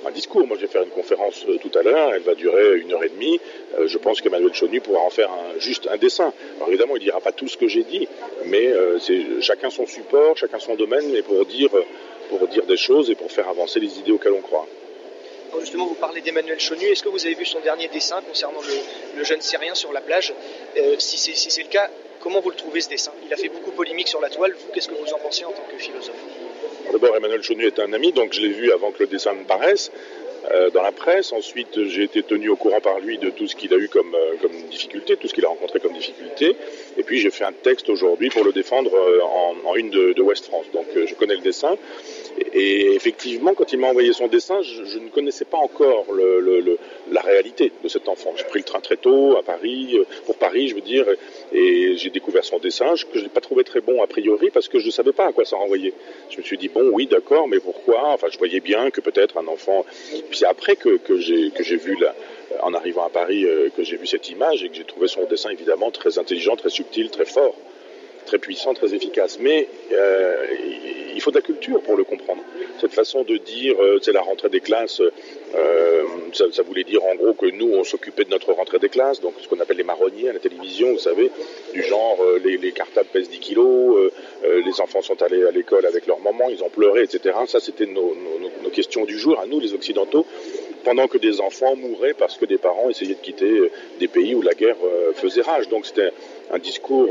un, 0.05 0.11
discours. 0.11 0.47
Moi, 0.47 0.59
je 0.59 0.67
vais 0.67 0.71
faire 0.71 0.83
une 0.83 0.91
conférence 0.91 1.43
euh, 1.49 1.57
tout 1.57 1.71
à 1.79 1.83
l'heure, 1.83 2.13
elle 2.13 2.21
va 2.21 2.35
durer 2.35 2.77
une 2.77 2.93
heure 2.93 3.03
et 3.03 3.09
demie. 3.09 3.41
Euh, 3.79 3.89
je 3.89 3.97
pense 3.97 4.21
qu'Emmanuel 4.21 4.53
Chonu 4.53 4.83
pourra 4.83 5.01
en 5.01 5.09
faire 5.09 5.31
juste 5.59 5.89
un 5.91 5.97
dessin. 5.97 6.35
Alors 6.57 6.69
évidemment, 6.69 6.97
il 6.97 6.99
ne 6.99 7.05
dira 7.05 7.21
pas 7.23 7.33
tout 7.33 7.49
ce 7.49 7.57
que 7.57 7.67
j'ai 7.67 7.83
dit, 7.83 8.07
mais 8.45 8.67
euh, 8.67 8.99
c'est 8.99 9.41
chacun 9.41 9.71
son 9.71 9.87
support, 9.87 10.37
chacun 10.37 10.59
son 10.59 10.75
domaine, 10.75 11.11
mais 11.11 11.23
pour 11.23 11.47
dire, 11.47 11.71
des 12.69 12.77
choses 12.77 13.09
et 13.09 13.15
pour 13.15 13.33
faire 13.33 13.49
avancer 13.49 13.81
les 13.81 13.99
idées 13.99 14.13
auxquelles 14.13 14.35
on 14.35 14.43
croit. 14.43 14.67
justement 15.61 15.87
vous 15.87 15.95
parlez 15.95 16.21
d'Emmanuel 16.21 16.61
Chonu, 16.61 16.85
est-ce 16.85 17.03
que 17.03 17.09
vous 17.09 17.25
avez 17.25 17.35
vu 17.35 17.47
son 17.47 17.61
dernier 17.61 17.89
dessin 17.89 18.21
concernant 18.29 18.61
le, 19.17 19.25
jeune 19.25 19.41
Syrien 19.41 19.75
sur 19.75 19.95
la 19.95 20.03
plage? 20.03 20.35
Si 20.99 21.17
c'est 21.17 21.63
le 21.63 21.69
cas, 21.69 21.89
comment 22.25 22.41
vous 22.41 22.51
le 22.51 22.57
trouvez 22.57 22.81
ce 22.81 22.89
dessin? 22.89 23.13
Il 23.25 23.33
a 23.33 23.37
fait 23.37 23.51
beaucoup 23.51 23.71
polémique 23.71 24.09
sur 24.09 24.21
la 24.21 24.31
toile. 24.31 24.53
Vous, 24.59 24.73
qu'est-ce 24.73 24.89
que 24.89 24.95
vous 24.95 25.13
en 25.13 25.19
pensez 25.19 25.45
en 25.45 25.53
tant 25.53 25.63
que 25.71 25.79
philosophe? 25.81 26.17
D'abord, 26.91 27.15
Emmanuel 27.17 27.43
Chonu 27.43 27.67
est 27.67 27.79
un 27.79 27.93
ami, 27.93 28.13
donc 28.13 28.33
je 28.33 28.41
l'ai 28.41 28.49
vu 28.49 28.73
avant 28.73 28.91
que 28.91 29.01
le 29.01 29.07
dessin 29.07 29.35
ne 29.35 29.45
paraisse. 29.45 29.93
Euh, 30.53 30.69
dans 30.69 30.83
la 30.83 30.93
presse. 30.93 31.33
Ensuite, 31.33 31.85
j'ai 31.85 32.03
été 32.03 32.23
tenu 32.23 32.51
au 32.51 32.57
courant 32.57 32.81
par 32.83 33.01
lui 33.01 33.17
de 33.17 33.31
tout 33.31 33.49
ce 33.49 33.57
qu'il 33.57 33.73
a 33.73 33.79
eu 33.79 33.89
comme, 33.89 34.15
euh, 34.15 34.35
comme 34.43 34.53
difficulté, 34.71 35.17
tout 35.17 35.27
ce 35.27 35.33
qu'il 35.33 35.45
a 35.47 35.49
rencontré 35.49 35.81
comme 35.81 35.95
difficulté. 35.95 36.55
Et 36.99 37.03
puis, 37.03 37.19
j'ai 37.19 37.31
fait 37.31 37.45
un 37.45 37.53
texte 37.53 37.89
aujourd'hui 37.89 38.29
pour 38.29 38.45
le 38.45 38.53
défendre 38.53 38.95
euh, 38.95 39.21
en, 39.23 39.55
en, 39.65 39.75
une 39.75 39.89
de, 39.89 40.13
de 40.13 40.21
West 40.21 40.45
France. 40.45 40.67
Donc, 40.75 40.85
je 40.95 41.15
connais 41.15 41.37
le 41.37 41.41
dessin. 41.41 41.79
Et, 42.53 42.95
effectivement, 42.95 43.55
quand 43.55 43.73
il 43.73 43.79
m'a 43.79 43.89
envoyé 43.89 44.13
son 44.13 44.29
dessin, 44.29 44.63
je, 44.63 44.99
ne 44.99 45.09
connaissais 45.09 45.45
pas 45.45 45.59
encore 45.59 46.07
la 47.11 47.21
réalité 47.21 47.73
de 47.83 47.89
cet 47.89 48.09
enfant. 48.09 48.33
J'ai 48.37 48.45
pris 48.45 48.61
le 48.61 48.65
train 48.65 48.81
très 48.81 48.97
tôt 48.97 49.37
à 49.37 49.43
Paris, 49.43 49.99
pour 50.27 50.37
Paris, 50.37 50.69
je 50.69 50.75
veux 50.75 50.81
dire, 50.81 51.07
et 51.53 51.97
j'ai 51.97 52.11
découvert 52.11 52.45
son 52.45 52.59
dessin 52.59 52.95
que 52.95 53.19
je 53.19 53.25
n'ai 53.25 53.29
pas 53.29 53.41
trouvé 53.41 53.65
très 53.65 53.81
bon 53.81 54.03
a 54.03 54.07
priori 54.07 54.51
parce 54.51 54.69
que 54.69 54.79
je 54.79 54.87
ne 54.87 54.91
savais 54.91 55.13
pas 55.13 55.27
à 55.27 55.33
quoi 55.33 55.45
ça 55.45 55.57
renvoyait. 55.57 55.95
Je 56.31 56.39
me 56.39 56.43
suis 56.43 56.59
dit, 56.59 56.69
bon, 56.69 56.91
oui, 56.93 57.07
d'accord, 57.07 57.49
mais 57.49 57.61
pourquoi? 57.61 58.13
Enfin, 58.13 58.29
je 58.31 58.39
voyais 58.39 58.61
bien 58.61 58.91
que 58.91 59.01
peut-être 59.01 59.37
un 59.39 59.47
enfant 59.47 59.85
puis 60.29 60.39
c'est 60.39 60.47
après 60.47 60.77
que, 60.77 60.99
j'ai 61.19 61.77
vu, 61.77 61.97
en 62.61 62.75
arrivant 62.75 63.05
à 63.05 63.09
Paris, 63.09 63.45
euh, 63.45 63.69
que 63.77 63.83
j'ai 63.83 63.97
vu 63.97 64.07
cette 64.07 64.29
image 64.31 64.63
et 64.63 64.69
que 64.69 64.77
j'ai 64.77 64.85
trouvé 64.85 65.09
son 65.09 65.25
dessin 65.25 65.51
évidemment 65.51 65.91
très 65.91 66.19
intelligent, 66.19 66.57
très 66.57 66.71
subtil, 66.71 67.11
très 67.11 67.25
fort, 67.25 67.55
très 68.25 68.39
puissant, 68.39 68.75
très 68.75 68.95
efficace. 68.95 69.39
Mais 69.41 69.69
euh, 69.93 70.47
il 71.15 71.21
faut 71.21 71.31
de 71.31 71.37
la 71.37 71.43
culture 71.43 71.81
pour 71.83 71.97
le 71.97 72.05
comprendre. 72.05 72.43
Cette 72.81 72.93
façon 72.93 73.23
de 73.23 73.37
dire, 73.37 73.77
euh, 73.81 73.99
c'est 74.03 74.13
la 74.13 74.21
rentrée 74.21 74.49
des 74.49 74.61
classes, 74.61 75.01
euh, 75.01 76.03
ça, 76.33 76.63
voulait 76.63 76.85
dire 76.85 77.05
en 77.05 77.15
gros 77.15 77.35
que 77.35 77.47
nous, 77.47 77.73
on 77.73 77.85
s'occupait 77.85 78.25
de 78.25 78.31
notre 78.31 78.53
rentrée 78.53 78.79
des 78.79 78.89
classes, 78.89 79.21
donc 79.21 79.35
ce 79.41 79.49
qu'on 79.49 79.61
appelle 79.61 79.77
les 79.77 79.85
marronniers 79.85 80.31
à 80.31 80.33
la 80.33 80.41
télévision, 80.41 80.93
vous 80.93 80.99
savez, 80.99 81.31
du 81.73 81.83
genre 81.83 82.19
les, 82.45 82.57
les, 82.57 82.73
cartables 82.73 83.09
pèsent 83.13 83.31
10 83.31 83.39
kilos, 83.39 84.11
les 84.43 84.81
enfants 84.81 85.03
sont 85.03 85.23
allés 85.23 85.45
à 85.45 85.53
l'école 85.53 85.87
avec 85.87 86.07
leur 86.07 86.19
maman, 86.19 86.49
ils 86.51 86.65
ont 86.65 86.69
pleuré, 86.71 87.05
etc. 87.05 87.37
Ça, 87.47 87.61
c'était 87.61 87.87
nos, 87.87 88.15
questions 88.73 89.05
du 89.05 89.17
jour, 89.17 89.39
à 89.39 89.47
nous, 89.47 89.61
les 89.61 89.73
Occidentaux, 89.73 90.27
pendant 90.85 91.09
que 91.09 91.19
des 91.19 91.41
enfants 91.41 91.75
mouraient 91.77 92.15
parce 92.15 92.37
que 92.37 92.45
des 92.45 92.59
parents 92.59 92.89
essayaient 92.91 93.15
de 93.15 93.21
quitter 93.21 93.71
des 93.99 94.09
pays 94.09 94.35
où 94.35 94.43
la 94.43 94.55
guerre 94.55 94.77
faisait 95.15 95.43
rage. 95.43 95.69
Donc 95.69 95.87
c'était 95.87 96.11
un 96.53 96.59
discours, 96.59 97.09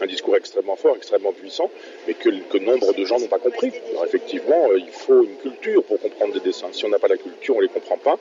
un 0.00 0.06
discours 0.06 0.36
extrêmement 0.36 0.76
fort, 0.76 0.96
extrêmement 0.96 1.32
puissant, 1.32 1.70
mais 2.06 2.14
que, 2.14 2.30
nombre 2.58 2.94
de 2.94 3.04
gens 3.04 3.18
n'ont 3.18 3.26
pas 3.26 3.38
compris. 3.38 3.72
Alors 3.90 4.04
effectivement, 4.04 4.68
il 4.76 4.90
faut 4.90 5.24
une 5.24 5.36
culture 5.36 5.82
pour 5.84 6.00
comprendre 6.00 6.34
des 6.34 6.40
dessins. 6.40 6.68
Si 6.72 6.84
on 6.84 6.88
n'a 6.88 6.98
pas 6.98 7.08
la 7.08 7.16
culture, 7.16 7.56
on 7.56 7.60
les 7.60 7.68
comprend 7.68 7.98
pas. 7.98 8.18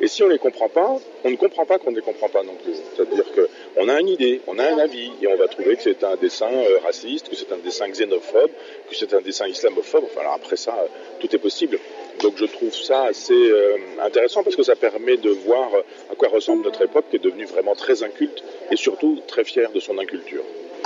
Et 0.00 0.08
si 0.08 0.22
on 0.22 0.28
les 0.28 0.38
comprend 0.38 0.68
pas, 0.68 0.96
on 1.24 1.30
ne 1.30 1.36
comprend 1.36 1.64
pas 1.64 1.78
qu'on 1.78 1.92
ne 1.92 1.96
les 1.96 2.02
comprend 2.02 2.28
pas 2.28 2.42
non 2.42 2.54
plus. 2.54 2.74
C'est-à-dire 2.94 3.24
qu'on 3.32 3.88
a 3.88 4.00
une 4.00 4.08
idée, 4.08 4.40
on 4.46 4.58
a 4.58 4.64
un 4.64 4.78
avis, 4.78 5.12
et 5.22 5.28
on 5.28 5.36
va 5.36 5.46
trouver 5.46 5.76
que 5.76 5.82
c'est 5.82 6.02
un 6.02 6.16
dessin 6.16 6.52
euh, 6.52 6.78
raciste, 6.84 7.28
que 7.28 7.36
c'est 7.36 7.52
un 7.52 7.58
dessin 7.58 7.88
xénophobe, 7.88 8.50
que 8.88 8.96
c'est 8.96 9.14
un 9.14 9.20
dessin 9.20 9.46
islamophobe. 9.46 10.04
Enfin, 10.04 10.22
alors 10.22 10.34
après 10.34 10.56
ça, 10.56 10.74
tout 11.20 11.34
est 11.34 11.38
possible. 11.38 11.78
Donc 12.22 12.34
je 12.36 12.44
trouve 12.44 12.74
ça 12.74 13.04
assez 13.04 13.32
euh, 13.34 13.76
intéressant 14.02 14.42
parce 14.42 14.56
que 14.56 14.62
ça 14.62 14.76
permet 14.76 15.16
de 15.16 15.30
voir 15.30 15.70
à 16.10 16.14
quoi 16.14 16.28
ressemble 16.28 16.64
notre 16.64 16.82
époque 16.82 17.06
qui 17.10 17.16
est 17.16 17.24
devenue 17.24 17.44
vraiment 17.44 17.74
très 17.74 18.02
inculte 18.02 18.42
et 18.70 18.76
surtout 18.76 19.20
très 19.26 19.44
fière 19.44 19.70
de 19.72 19.80
son 19.80 19.98
inculture. 19.98 20.42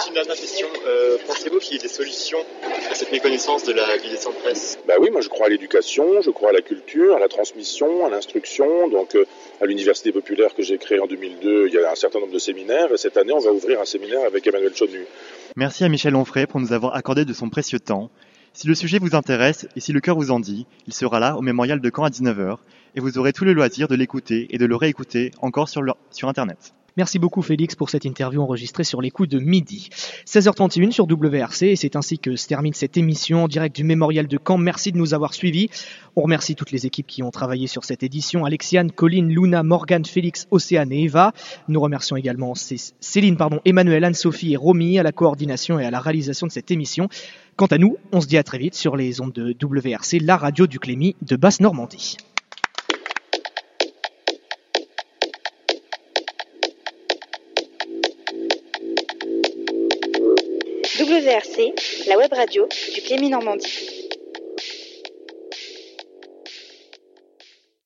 Une 0.06 0.14
dernière 0.14 0.36
question. 0.36 0.68
Euh, 0.86 1.16
Pensez-vous 1.26 1.58
qu'il 1.58 1.74
y 1.74 1.76
ait 1.76 1.82
des 1.82 1.88
solutions 1.88 2.38
à 2.90 2.94
cette 2.94 3.10
méconnaissance 3.10 3.64
de 3.64 3.72
la 3.72 3.84
de 3.98 4.42
presse 4.42 4.78
Ben 4.86 4.94
oui, 5.00 5.10
moi 5.10 5.20
je 5.20 5.28
crois 5.28 5.46
à 5.46 5.48
l'éducation, 5.48 6.22
je 6.22 6.30
crois 6.30 6.50
à 6.50 6.52
la 6.52 6.60
culture, 6.60 7.16
à 7.16 7.18
la 7.18 7.26
transmission, 7.26 8.06
à 8.06 8.10
l'instruction. 8.10 8.88
Donc 8.88 9.16
euh, 9.16 9.26
à 9.60 9.66
l'université 9.66 10.12
populaire 10.12 10.54
que 10.54 10.62
j'ai 10.62 10.78
créée 10.78 11.00
en 11.00 11.06
2002, 11.06 11.66
il 11.66 11.74
y 11.74 11.78
a 11.78 11.90
un 11.90 11.96
certain 11.96 12.20
nombre 12.20 12.32
de 12.32 12.38
séminaires 12.38 12.92
et 12.92 12.96
cette 12.96 13.16
année 13.16 13.32
on 13.32 13.40
va 13.40 13.50
ouvrir 13.50 13.80
un 13.80 13.84
séminaire 13.84 14.24
avec 14.24 14.46
Emmanuel 14.46 14.72
Chonu. 14.74 15.04
Merci 15.56 15.82
à 15.82 15.88
Michel 15.88 16.14
Onfray 16.14 16.46
pour 16.46 16.60
nous 16.60 16.72
avoir 16.72 16.94
accordé 16.94 17.24
de 17.24 17.32
son 17.32 17.50
précieux 17.50 17.80
temps. 17.80 18.08
Si 18.52 18.66
le 18.66 18.74
sujet 18.74 18.98
vous 18.98 19.14
intéresse 19.14 19.68
et 19.76 19.80
si 19.80 19.92
le 19.92 20.00
cœur 20.00 20.16
vous 20.16 20.30
en 20.30 20.40
dit, 20.40 20.66
il 20.86 20.92
sera 20.92 21.20
là 21.20 21.36
au 21.36 21.42
mémorial 21.42 21.80
de 21.80 21.90
Caen 21.94 22.04
à 22.04 22.10
19h 22.10 22.56
et 22.94 23.00
vous 23.00 23.18
aurez 23.18 23.32
tout 23.32 23.44
le 23.44 23.52
loisir 23.52 23.88
de 23.88 23.94
l'écouter 23.94 24.48
et 24.50 24.58
de 24.58 24.66
le 24.66 24.76
réécouter 24.76 25.30
encore 25.40 25.68
sur, 25.68 25.82
sur 26.10 26.28
Internet. 26.28 26.74
Merci 26.98 27.20
beaucoup 27.20 27.42
Félix 27.42 27.76
pour 27.76 27.90
cette 27.90 28.04
interview 28.04 28.42
enregistrée 28.42 28.82
sur 28.82 29.00
les 29.00 29.12
coups 29.12 29.28
de 29.28 29.38
midi. 29.38 29.88
16h31 30.26 30.90
sur 30.90 31.04
WRC 31.04 31.62
et 31.62 31.76
c'est 31.76 31.94
ainsi 31.94 32.18
que 32.18 32.34
se 32.34 32.48
termine 32.48 32.74
cette 32.74 32.96
émission 32.96 33.44
en 33.44 33.46
direct 33.46 33.76
du 33.76 33.84
mémorial 33.84 34.26
de 34.26 34.36
Caen. 34.44 34.58
Merci 34.58 34.90
de 34.90 34.98
nous 34.98 35.14
avoir 35.14 35.32
suivis. 35.32 35.70
On 36.16 36.22
remercie 36.22 36.56
toutes 36.56 36.72
les 36.72 36.86
équipes 36.86 37.06
qui 37.06 37.22
ont 37.22 37.30
travaillé 37.30 37.68
sur 37.68 37.84
cette 37.84 38.02
édition. 38.02 38.44
Alexiane, 38.44 38.90
Colline, 38.90 39.28
Luna, 39.28 39.62
Morgane, 39.62 40.04
Félix, 40.06 40.48
Océane 40.50 40.90
et 40.90 41.04
Eva. 41.04 41.32
Nous 41.68 41.80
remercions 41.80 42.16
également 42.16 42.54
Céline, 42.56 43.36
pardon, 43.36 43.60
Emmanuel, 43.64 44.02
Anne-Sophie 44.02 44.54
et 44.54 44.56
Romy 44.56 44.98
à 44.98 45.04
la 45.04 45.12
coordination 45.12 45.78
et 45.78 45.84
à 45.84 45.92
la 45.92 46.00
réalisation 46.00 46.48
de 46.48 46.52
cette 46.52 46.72
émission. 46.72 47.08
Quant 47.54 47.66
à 47.66 47.78
nous, 47.78 47.96
on 48.10 48.20
se 48.20 48.26
dit 48.26 48.38
à 48.38 48.42
très 48.42 48.58
vite 48.58 48.74
sur 48.74 48.96
les 48.96 49.20
ondes 49.20 49.30
de 49.30 49.54
WRC, 49.62 50.18
la 50.20 50.36
radio 50.36 50.66
du 50.66 50.80
Clémy 50.80 51.14
de 51.22 51.36
Basse-Normandie. 51.36 52.16
WRC, 61.28 62.06
la 62.06 62.16
web 62.16 62.32
radio 62.32 62.66
du 62.94 63.02
Clémy 63.02 63.28
Normandie. 63.28 63.97